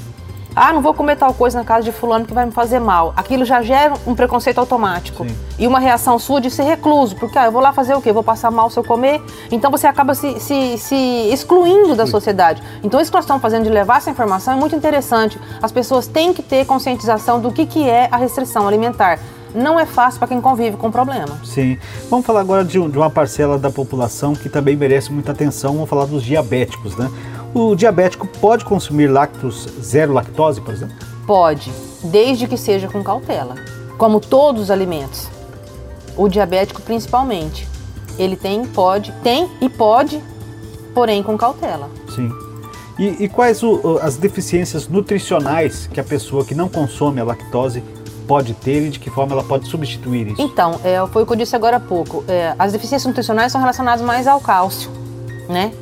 Ah, 0.60 0.72
não 0.72 0.82
vou 0.82 0.92
comer 0.92 1.14
tal 1.14 1.32
coisa 1.32 1.56
na 1.56 1.64
casa 1.64 1.84
de 1.84 1.92
fulano 1.92 2.24
que 2.24 2.34
vai 2.34 2.44
me 2.44 2.50
fazer 2.50 2.80
mal. 2.80 3.12
Aquilo 3.16 3.44
já 3.44 3.62
gera 3.62 3.94
um 4.04 4.12
preconceito 4.12 4.58
automático. 4.58 5.24
Sim. 5.24 5.36
E 5.56 5.68
uma 5.68 5.78
reação 5.78 6.18
sua 6.18 6.40
de 6.40 6.50
ser 6.50 6.64
recluso. 6.64 7.14
Porque, 7.14 7.38
ah, 7.38 7.44
eu 7.44 7.52
vou 7.52 7.62
lá 7.62 7.72
fazer 7.72 7.94
o 7.94 8.02
quê? 8.02 8.12
Vou 8.12 8.24
passar 8.24 8.50
mal 8.50 8.68
se 8.68 8.76
eu 8.76 8.82
comer? 8.82 9.22
Então 9.52 9.70
você 9.70 9.86
acaba 9.86 10.16
se, 10.16 10.40
se, 10.40 10.76
se 10.76 10.96
excluindo 11.32 11.94
da 11.94 12.08
sociedade. 12.08 12.60
Então 12.82 13.00
isso 13.00 13.08
que 13.08 13.16
nós 13.16 13.24
estamos 13.24 13.40
fazendo 13.40 13.64
de 13.64 13.70
levar 13.70 13.98
essa 13.98 14.10
informação 14.10 14.54
é 14.54 14.56
muito 14.56 14.74
interessante. 14.74 15.40
As 15.62 15.70
pessoas 15.70 16.08
têm 16.08 16.34
que 16.34 16.42
ter 16.42 16.66
conscientização 16.66 17.40
do 17.40 17.52
que, 17.52 17.64
que 17.64 17.88
é 17.88 18.08
a 18.10 18.16
restrição 18.16 18.66
alimentar 18.66 19.20
não 19.54 19.80
é 19.80 19.86
fácil 19.86 20.18
para 20.18 20.28
quem 20.28 20.40
convive 20.40 20.76
com 20.76 20.88
o 20.88 20.92
problema. 20.92 21.40
Sim. 21.42 21.78
Vamos 22.10 22.26
falar 22.26 22.40
agora 22.40 22.64
de, 22.64 22.72
de, 22.72 22.98
uma 22.98 23.08
parcela 23.08 23.58
da 23.58 23.70
população 23.70 24.34
que 24.34 24.48
também 24.48 24.76
merece 24.76 25.10
muita 25.10 25.32
atenção. 25.32 25.72
Vamos 25.72 25.88
falar 25.88 26.04
dos 26.04 26.22
diabéticos, 26.22 26.96
né? 26.96 27.10
O 27.54 27.74
diabético 27.74 28.26
pode 28.26 28.64
consumir 28.64 29.08
lácteos 29.08 29.66
zero 29.80 30.12
lactose, 30.12 30.60
por 30.60 30.74
exemplo? 30.74 30.94
Pode, 31.26 31.72
desde 32.04 32.46
que 32.46 32.56
seja 32.56 32.88
com 32.88 33.02
cautela. 33.02 33.54
Como 33.96 34.20
todos 34.20 34.62
os 34.62 34.70
alimentos. 34.70 35.28
O 36.16 36.28
diabético 36.28 36.82
principalmente. 36.82 37.66
Ele 38.18 38.36
tem, 38.36 38.64
pode, 38.64 39.12
tem 39.22 39.48
e 39.60 39.68
pode, 39.68 40.22
porém 40.94 41.22
com 41.22 41.36
cautela. 41.38 41.88
Sim. 42.14 42.30
E, 42.98 43.24
e 43.24 43.28
quais 43.28 43.62
o, 43.62 43.98
as 44.02 44.16
deficiências 44.16 44.88
nutricionais 44.88 45.88
que 45.92 46.00
a 46.00 46.04
pessoa 46.04 46.44
que 46.44 46.54
não 46.54 46.68
consome 46.68 47.20
a 47.20 47.24
lactose 47.24 47.82
pode 48.26 48.52
ter 48.54 48.86
e 48.86 48.90
de 48.90 48.98
que 48.98 49.08
forma 49.08 49.32
ela 49.32 49.44
pode 49.44 49.68
substituir 49.68 50.28
isso? 50.28 50.42
Então, 50.42 50.78
é, 50.84 51.04
foi 51.06 51.22
o 51.22 51.26
que 51.26 51.32
eu 51.32 51.36
disse 51.36 51.54
agora 51.54 51.76
há 51.76 51.80
pouco. 51.80 52.24
É, 52.28 52.54
as 52.58 52.72
deficiências 52.72 53.06
nutricionais 53.06 53.52
são 53.52 53.60
relacionadas 53.60 54.04
mais 54.04 54.26
ao 54.26 54.40
cálcio, 54.40 54.90
né? 55.48 55.72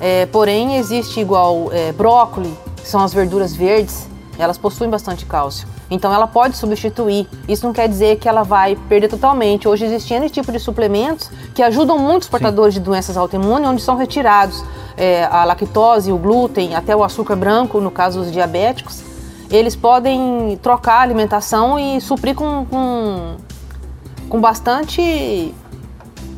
É, 0.00 0.26
porém, 0.26 0.76
existe 0.76 1.20
igual 1.20 1.70
é, 1.70 1.92
brócolis, 1.92 2.52
que 2.76 2.88
são 2.88 3.02
as 3.02 3.12
verduras 3.12 3.54
verdes, 3.54 4.08
elas 4.38 4.56
possuem 4.56 4.88
bastante 4.88 5.26
cálcio. 5.26 5.68
Então 5.90 6.14
ela 6.14 6.26
pode 6.26 6.56
substituir. 6.56 7.28
Isso 7.48 7.66
não 7.66 7.72
quer 7.72 7.88
dizer 7.88 8.16
que 8.16 8.28
ela 8.28 8.42
vai 8.42 8.76
perder 8.88 9.08
totalmente. 9.08 9.68
Hoje 9.68 9.84
existem 9.84 10.18
esse 10.18 10.30
tipo 10.30 10.50
de 10.52 10.58
suplementos 10.58 11.30
que 11.54 11.62
ajudam 11.62 11.98
muitos 11.98 12.28
portadores 12.28 12.74
Sim. 12.74 12.80
de 12.80 12.86
doenças 12.86 13.16
autoimunes, 13.16 13.68
onde 13.68 13.82
são 13.82 13.96
retirados 13.96 14.64
é, 14.96 15.24
a 15.24 15.44
lactose, 15.44 16.12
o 16.12 16.16
glúten, 16.16 16.74
até 16.74 16.94
o 16.94 17.02
açúcar 17.02 17.36
branco, 17.36 17.80
no 17.80 17.90
caso 17.90 18.20
dos 18.20 18.32
diabéticos. 18.32 19.02
Eles 19.50 19.74
podem 19.74 20.58
trocar 20.62 20.98
a 20.98 21.00
alimentação 21.00 21.76
e 21.78 22.00
suprir 22.00 22.36
com, 22.36 22.64
com, 22.66 23.36
com 24.28 24.40
bastante 24.40 25.52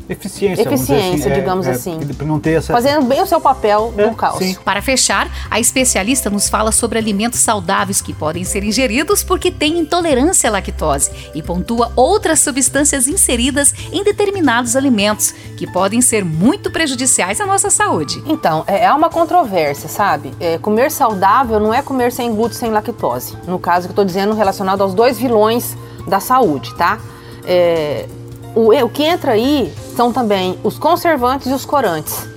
eficiência. 0.09 0.61
Eficiência, 0.63 1.31
assim, 1.31 1.39
digamos 1.39 1.67
é, 1.67 1.69
é 1.69 1.73
assim. 1.73 1.99
É, 2.19 2.23
não 2.23 2.39
ter 2.39 2.53
essa... 2.53 2.73
Fazendo 2.73 3.05
bem 3.05 3.21
o 3.21 3.25
seu 3.25 3.39
papel 3.39 3.93
é, 3.97 4.05
no 4.05 4.15
caos. 4.15 4.39
Sim. 4.39 4.55
Para 4.63 4.81
fechar, 4.81 5.29
a 5.49 5.59
especialista 5.59 6.29
nos 6.29 6.49
fala 6.49 6.71
sobre 6.71 6.99
alimentos 6.99 7.39
saudáveis 7.39 8.01
que 8.01 8.13
podem 8.13 8.43
ser 8.43 8.63
ingeridos 8.63 9.23
porque 9.23 9.51
têm 9.51 9.79
intolerância 9.79 10.49
à 10.49 10.51
lactose 10.51 11.11
e 11.33 11.41
pontua 11.41 11.91
outras 11.95 12.39
substâncias 12.39 13.07
inseridas 13.07 13.73
em 13.91 14.03
determinados 14.03 14.75
alimentos 14.75 15.33
que 15.57 15.65
podem 15.67 16.01
ser 16.01 16.25
muito 16.25 16.71
prejudiciais 16.71 17.39
à 17.39 17.45
nossa 17.45 17.69
saúde. 17.69 18.21
Então, 18.25 18.63
é, 18.67 18.85
é 18.85 18.93
uma 18.93 19.09
controvérsia, 19.09 19.87
sabe? 19.87 20.33
É, 20.39 20.57
comer 20.57 20.91
saudável 20.91 21.59
não 21.59 21.73
é 21.73 21.81
comer 21.81 22.11
sem 22.11 22.33
glúten, 22.33 22.57
sem 22.57 22.71
lactose. 22.71 23.37
No 23.47 23.59
caso 23.59 23.87
que 23.87 23.91
eu 23.91 23.93
estou 23.93 24.05
dizendo 24.05 24.33
relacionado 24.33 24.81
aos 24.81 24.93
dois 24.93 25.17
vilões 25.17 25.75
da 26.07 26.19
saúde, 26.19 26.73
tá? 26.75 26.99
É, 27.45 28.05
o, 28.55 28.73
o 28.73 28.89
que 28.89 29.03
entra 29.03 29.33
aí 29.33 29.73
são 29.95 30.11
também 30.11 30.57
os 30.63 30.77
conservantes 30.77 31.47
e 31.47 31.53
os 31.53 31.65
corantes. 31.65 32.27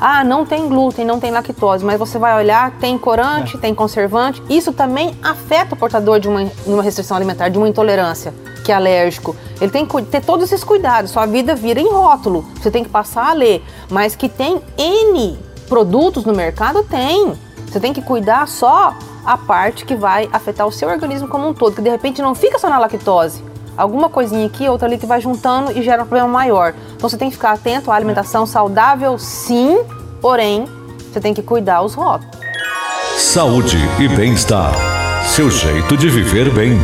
Ah, 0.00 0.24
não 0.24 0.46
tem 0.46 0.66
glúten, 0.66 1.04
não 1.04 1.20
tem 1.20 1.30
lactose, 1.30 1.84
mas 1.84 1.98
você 1.98 2.18
vai 2.18 2.34
olhar, 2.34 2.70
tem 2.78 2.96
corante, 2.96 3.58
é. 3.58 3.60
tem 3.60 3.74
conservante. 3.74 4.42
Isso 4.48 4.72
também 4.72 5.14
afeta 5.22 5.74
o 5.74 5.78
portador 5.78 6.18
de 6.18 6.26
uma, 6.26 6.50
uma 6.64 6.82
restrição 6.82 7.18
alimentar, 7.18 7.50
de 7.50 7.58
uma 7.58 7.68
intolerância, 7.68 8.32
que 8.64 8.72
é 8.72 8.74
alérgico. 8.74 9.36
Ele 9.60 9.70
tem 9.70 9.84
que 9.84 10.02
ter 10.04 10.24
todos 10.24 10.46
esses 10.46 10.64
cuidados. 10.64 11.10
Sua 11.10 11.26
vida 11.26 11.54
vira 11.54 11.78
em 11.78 11.90
rótulo. 11.90 12.46
Você 12.58 12.70
tem 12.70 12.82
que 12.82 12.88
passar 12.88 13.28
a 13.28 13.32
ler. 13.34 13.62
Mas 13.90 14.16
que 14.16 14.26
tem 14.26 14.62
N 14.78 15.38
produtos 15.68 16.24
no 16.24 16.32
mercado, 16.32 16.82
tem. 16.84 17.34
Você 17.70 17.78
tem 17.78 17.92
que 17.92 18.00
cuidar 18.00 18.48
só 18.48 18.94
a 19.22 19.36
parte 19.36 19.84
que 19.84 19.94
vai 19.94 20.30
afetar 20.32 20.66
o 20.66 20.72
seu 20.72 20.88
organismo 20.88 21.28
como 21.28 21.46
um 21.46 21.52
todo, 21.52 21.74
que 21.74 21.82
de 21.82 21.90
repente 21.90 22.22
não 22.22 22.34
fica 22.34 22.58
só 22.58 22.70
na 22.70 22.78
lactose 22.78 23.49
alguma 23.80 24.08
coisinha 24.08 24.46
aqui, 24.46 24.68
outra 24.68 24.86
ali 24.86 24.98
que 24.98 25.06
vai 25.06 25.20
juntando 25.20 25.72
e 25.72 25.82
gera 25.82 26.02
um 26.02 26.06
problema 26.06 26.28
maior. 26.28 26.74
Então 26.94 27.08
você 27.08 27.16
tem 27.16 27.28
que 27.30 27.36
ficar 27.36 27.52
atento 27.52 27.90
à 27.90 27.94
alimentação 27.94 28.44
saudável, 28.44 29.18
sim, 29.18 29.82
porém 30.20 30.66
você 31.10 31.20
tem 31.20 31.32
que 31.32 31.42
cuidar 31.42 31.82
os 31.82 31.94
rótulos. 31.94 32.38
Saúde 33.16 33.78
e 33.98 34.08
bem-estar. 34.08 34.72
Seu 35.26 35.50
jeito 35.50 35.96
de 35.96 36.08
viver 36.08 36.50
bem. 36.52 36.78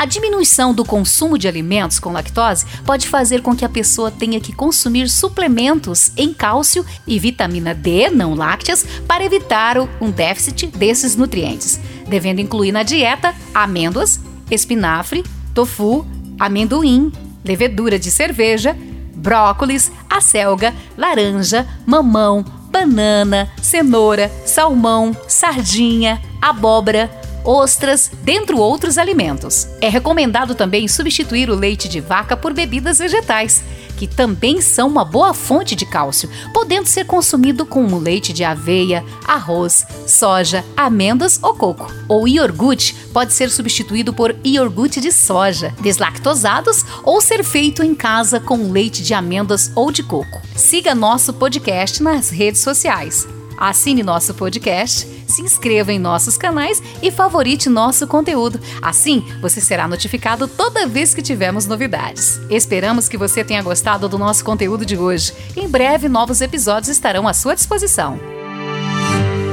A 0.00 0.06
diminuição 0.06 0.72
do 0.72 0.82
consumo 0.82 1.36
de 1.36 1.46
alimentos 1.46 1.98
com 1.98 2.10
lactose 2.10 2.64
pode 2.86 3.06
fazer 3.06 3.42
com 3.42 3.54
que 3.54 3.66
a 3.66 3.68
pessoa 3.68 4.10
tenha 4.10 4.40
que 4.40 4.50
consumir 4.50 5.10
suplementos 5.10 6.10
em 6.16 6.32
cálcio 6.32 6.86
e 7.06 7.18
vitamina 7.18 7.74
D 7.74 8.08
não 8.08 8.34
lácteas 8.34 8.82
para 9.06 9.22
evitar 9.22 9.76
um 10.00 10.10
déficit 10.10 10.68
desses 10.68 11.16
nutrientes, 11.16 11.78
devendo 12.10 12.40
incluir 12.40 12.72
na 12.72 12.82
dieta 12.82 13.34
amêndoas, 13.54 14.20
espinafre, 14.50 15.24
tofu, 15.54 16.06
amendoim, 16.38 17.10
levedura 17.44 17.98
de 17.98 18.10
cerveja, 18.10 18.76
brócolis, 19.14 19.90
acelga, 20.08 20.74
laranja, 20.98 21.66
mamão, 21.86 22.44
banana, 22.70 23.50
cenoura, 23.62 24.30
salmão, 24.44 25.16
sardinha, 25.26 26.20
abóbora, 26.40 27.10
ostras, 27.44 28.10
dentre 28.22 28.54
outros 28.54 28.98
alimentos. 28.98 29.68
É 29.80 29.88
recomendado 29.88 30.54
também 30.54 30.86
substituir 30.88 31.50
o 31.50 31.54
leite 31.54 31.88
de 31.88 32.00
vaca 32.00 32.36
por 32.36 32.52
bebidas 32.52 32.98
vegetais, 32.98 33.62
que 34.00 34.06
também 34.06 34.62
são 34.62 34.88
uma 34.88 35.04
boa 35.04 35.34
fonte 35.34 35.76
de 35.76 35.84
cálcio, 35.84 36.30
podendo 36.54 36.86
ser 36.86 37.04
consumido 37.04 37.66
com 37.66 37.98
leite 37.98 38.32
de 38.32 38.42
aveia, 38.42 39.04
arroz, 39.26 39.86
soja, 40.06 40.64
amêndoas 40.74 41.38
ou 41.42 41.54
coco. 41.54 41.92
O 42.08 42.26
iogurte 42.26 42.96
pode 43.12 43.34
ser 43.34 43.50
substituído 43.50 44.14
por 44.14 44.34
iogurte 44.42 45.02
de 45.02 45.12
soja, 45.12 45.74
deslactosados 45.82 46.82
ou 47.04 47.20
ser 47.20 47.44
feito 47.44 47.82
em 47.82 47.94
casa 47.94 48.40
com 48.40 48.72
leite 48.72 49.02
de 49.02 49.12
amêndoas 49.12 49.70
ou 49.74 49.92
de 49.92 50.02
coco. 50.02 50.40
Siga 50.56 50.94
nosso 50.94 51.34
podcast 51.34 52.02
nas 52.02 52.30
redes 52.30 52.62
sociais. 52.62 53.28
Assine 53.60 54.02
nosso 54.02 54.32
podcast, 54.32 55.06
se 55.28 55.42
inscreva 55.42 55.92
em 55.92 55.98
nossos 55.98 56.38
canais 56.38 56.82
e 57.02 57.10
favorite 57.10 57.68
nosso 57.68 58.06
conteúdo. 58.06 58.58
Assim, 58.80 59.22
você 59.42 59.60
será 59.60 59.86
notificado 59.86 60.48
toda 60.48 60.86
vez 60.86 61.12
que 61.12 61.20
tivermos 61.20 61.66
novidades. 61.66 62.40
Esperamos 62.48 63.06
que 63.06 63.18
você 63.18 63.44
tenha 63.44 63.62
gostado 63.62 64.08
do 64.08 64.18
nosso 64.18 64.42
conteúdo 64.42 64.86
de 64.86 64.96
hoje. 64.96 65.34
Em 65.54 65.68
breve, 65.68 66.08
novos 66.08 66.40
episódios 66.40 66.88
estarão 66.88 67.28
à 67.28 67.34
sua 67.34 67.54
disposição. 67.54 68.18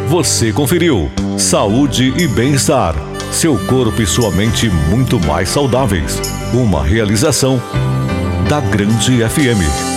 Você 0.07 0.53
conferiu 0.53 1.11
Saúde 1.37 2.13
e 2.17 2.27
Bem-Estar. 2.29 2.95
Seu 3.29 3.59
corpo 3.65 4.01
e 4.01 4.07
sua 4.07 4.31
mente 4.31 4.69
muito 4.69 5.19
mais 5.19 5.49
saudáveis. 5.49 6.21
Uma 6.53 6.81
realização 6.81 7.61
da 8.47 8.61
Grande 8.61 9.17
FM. 9.27 9.96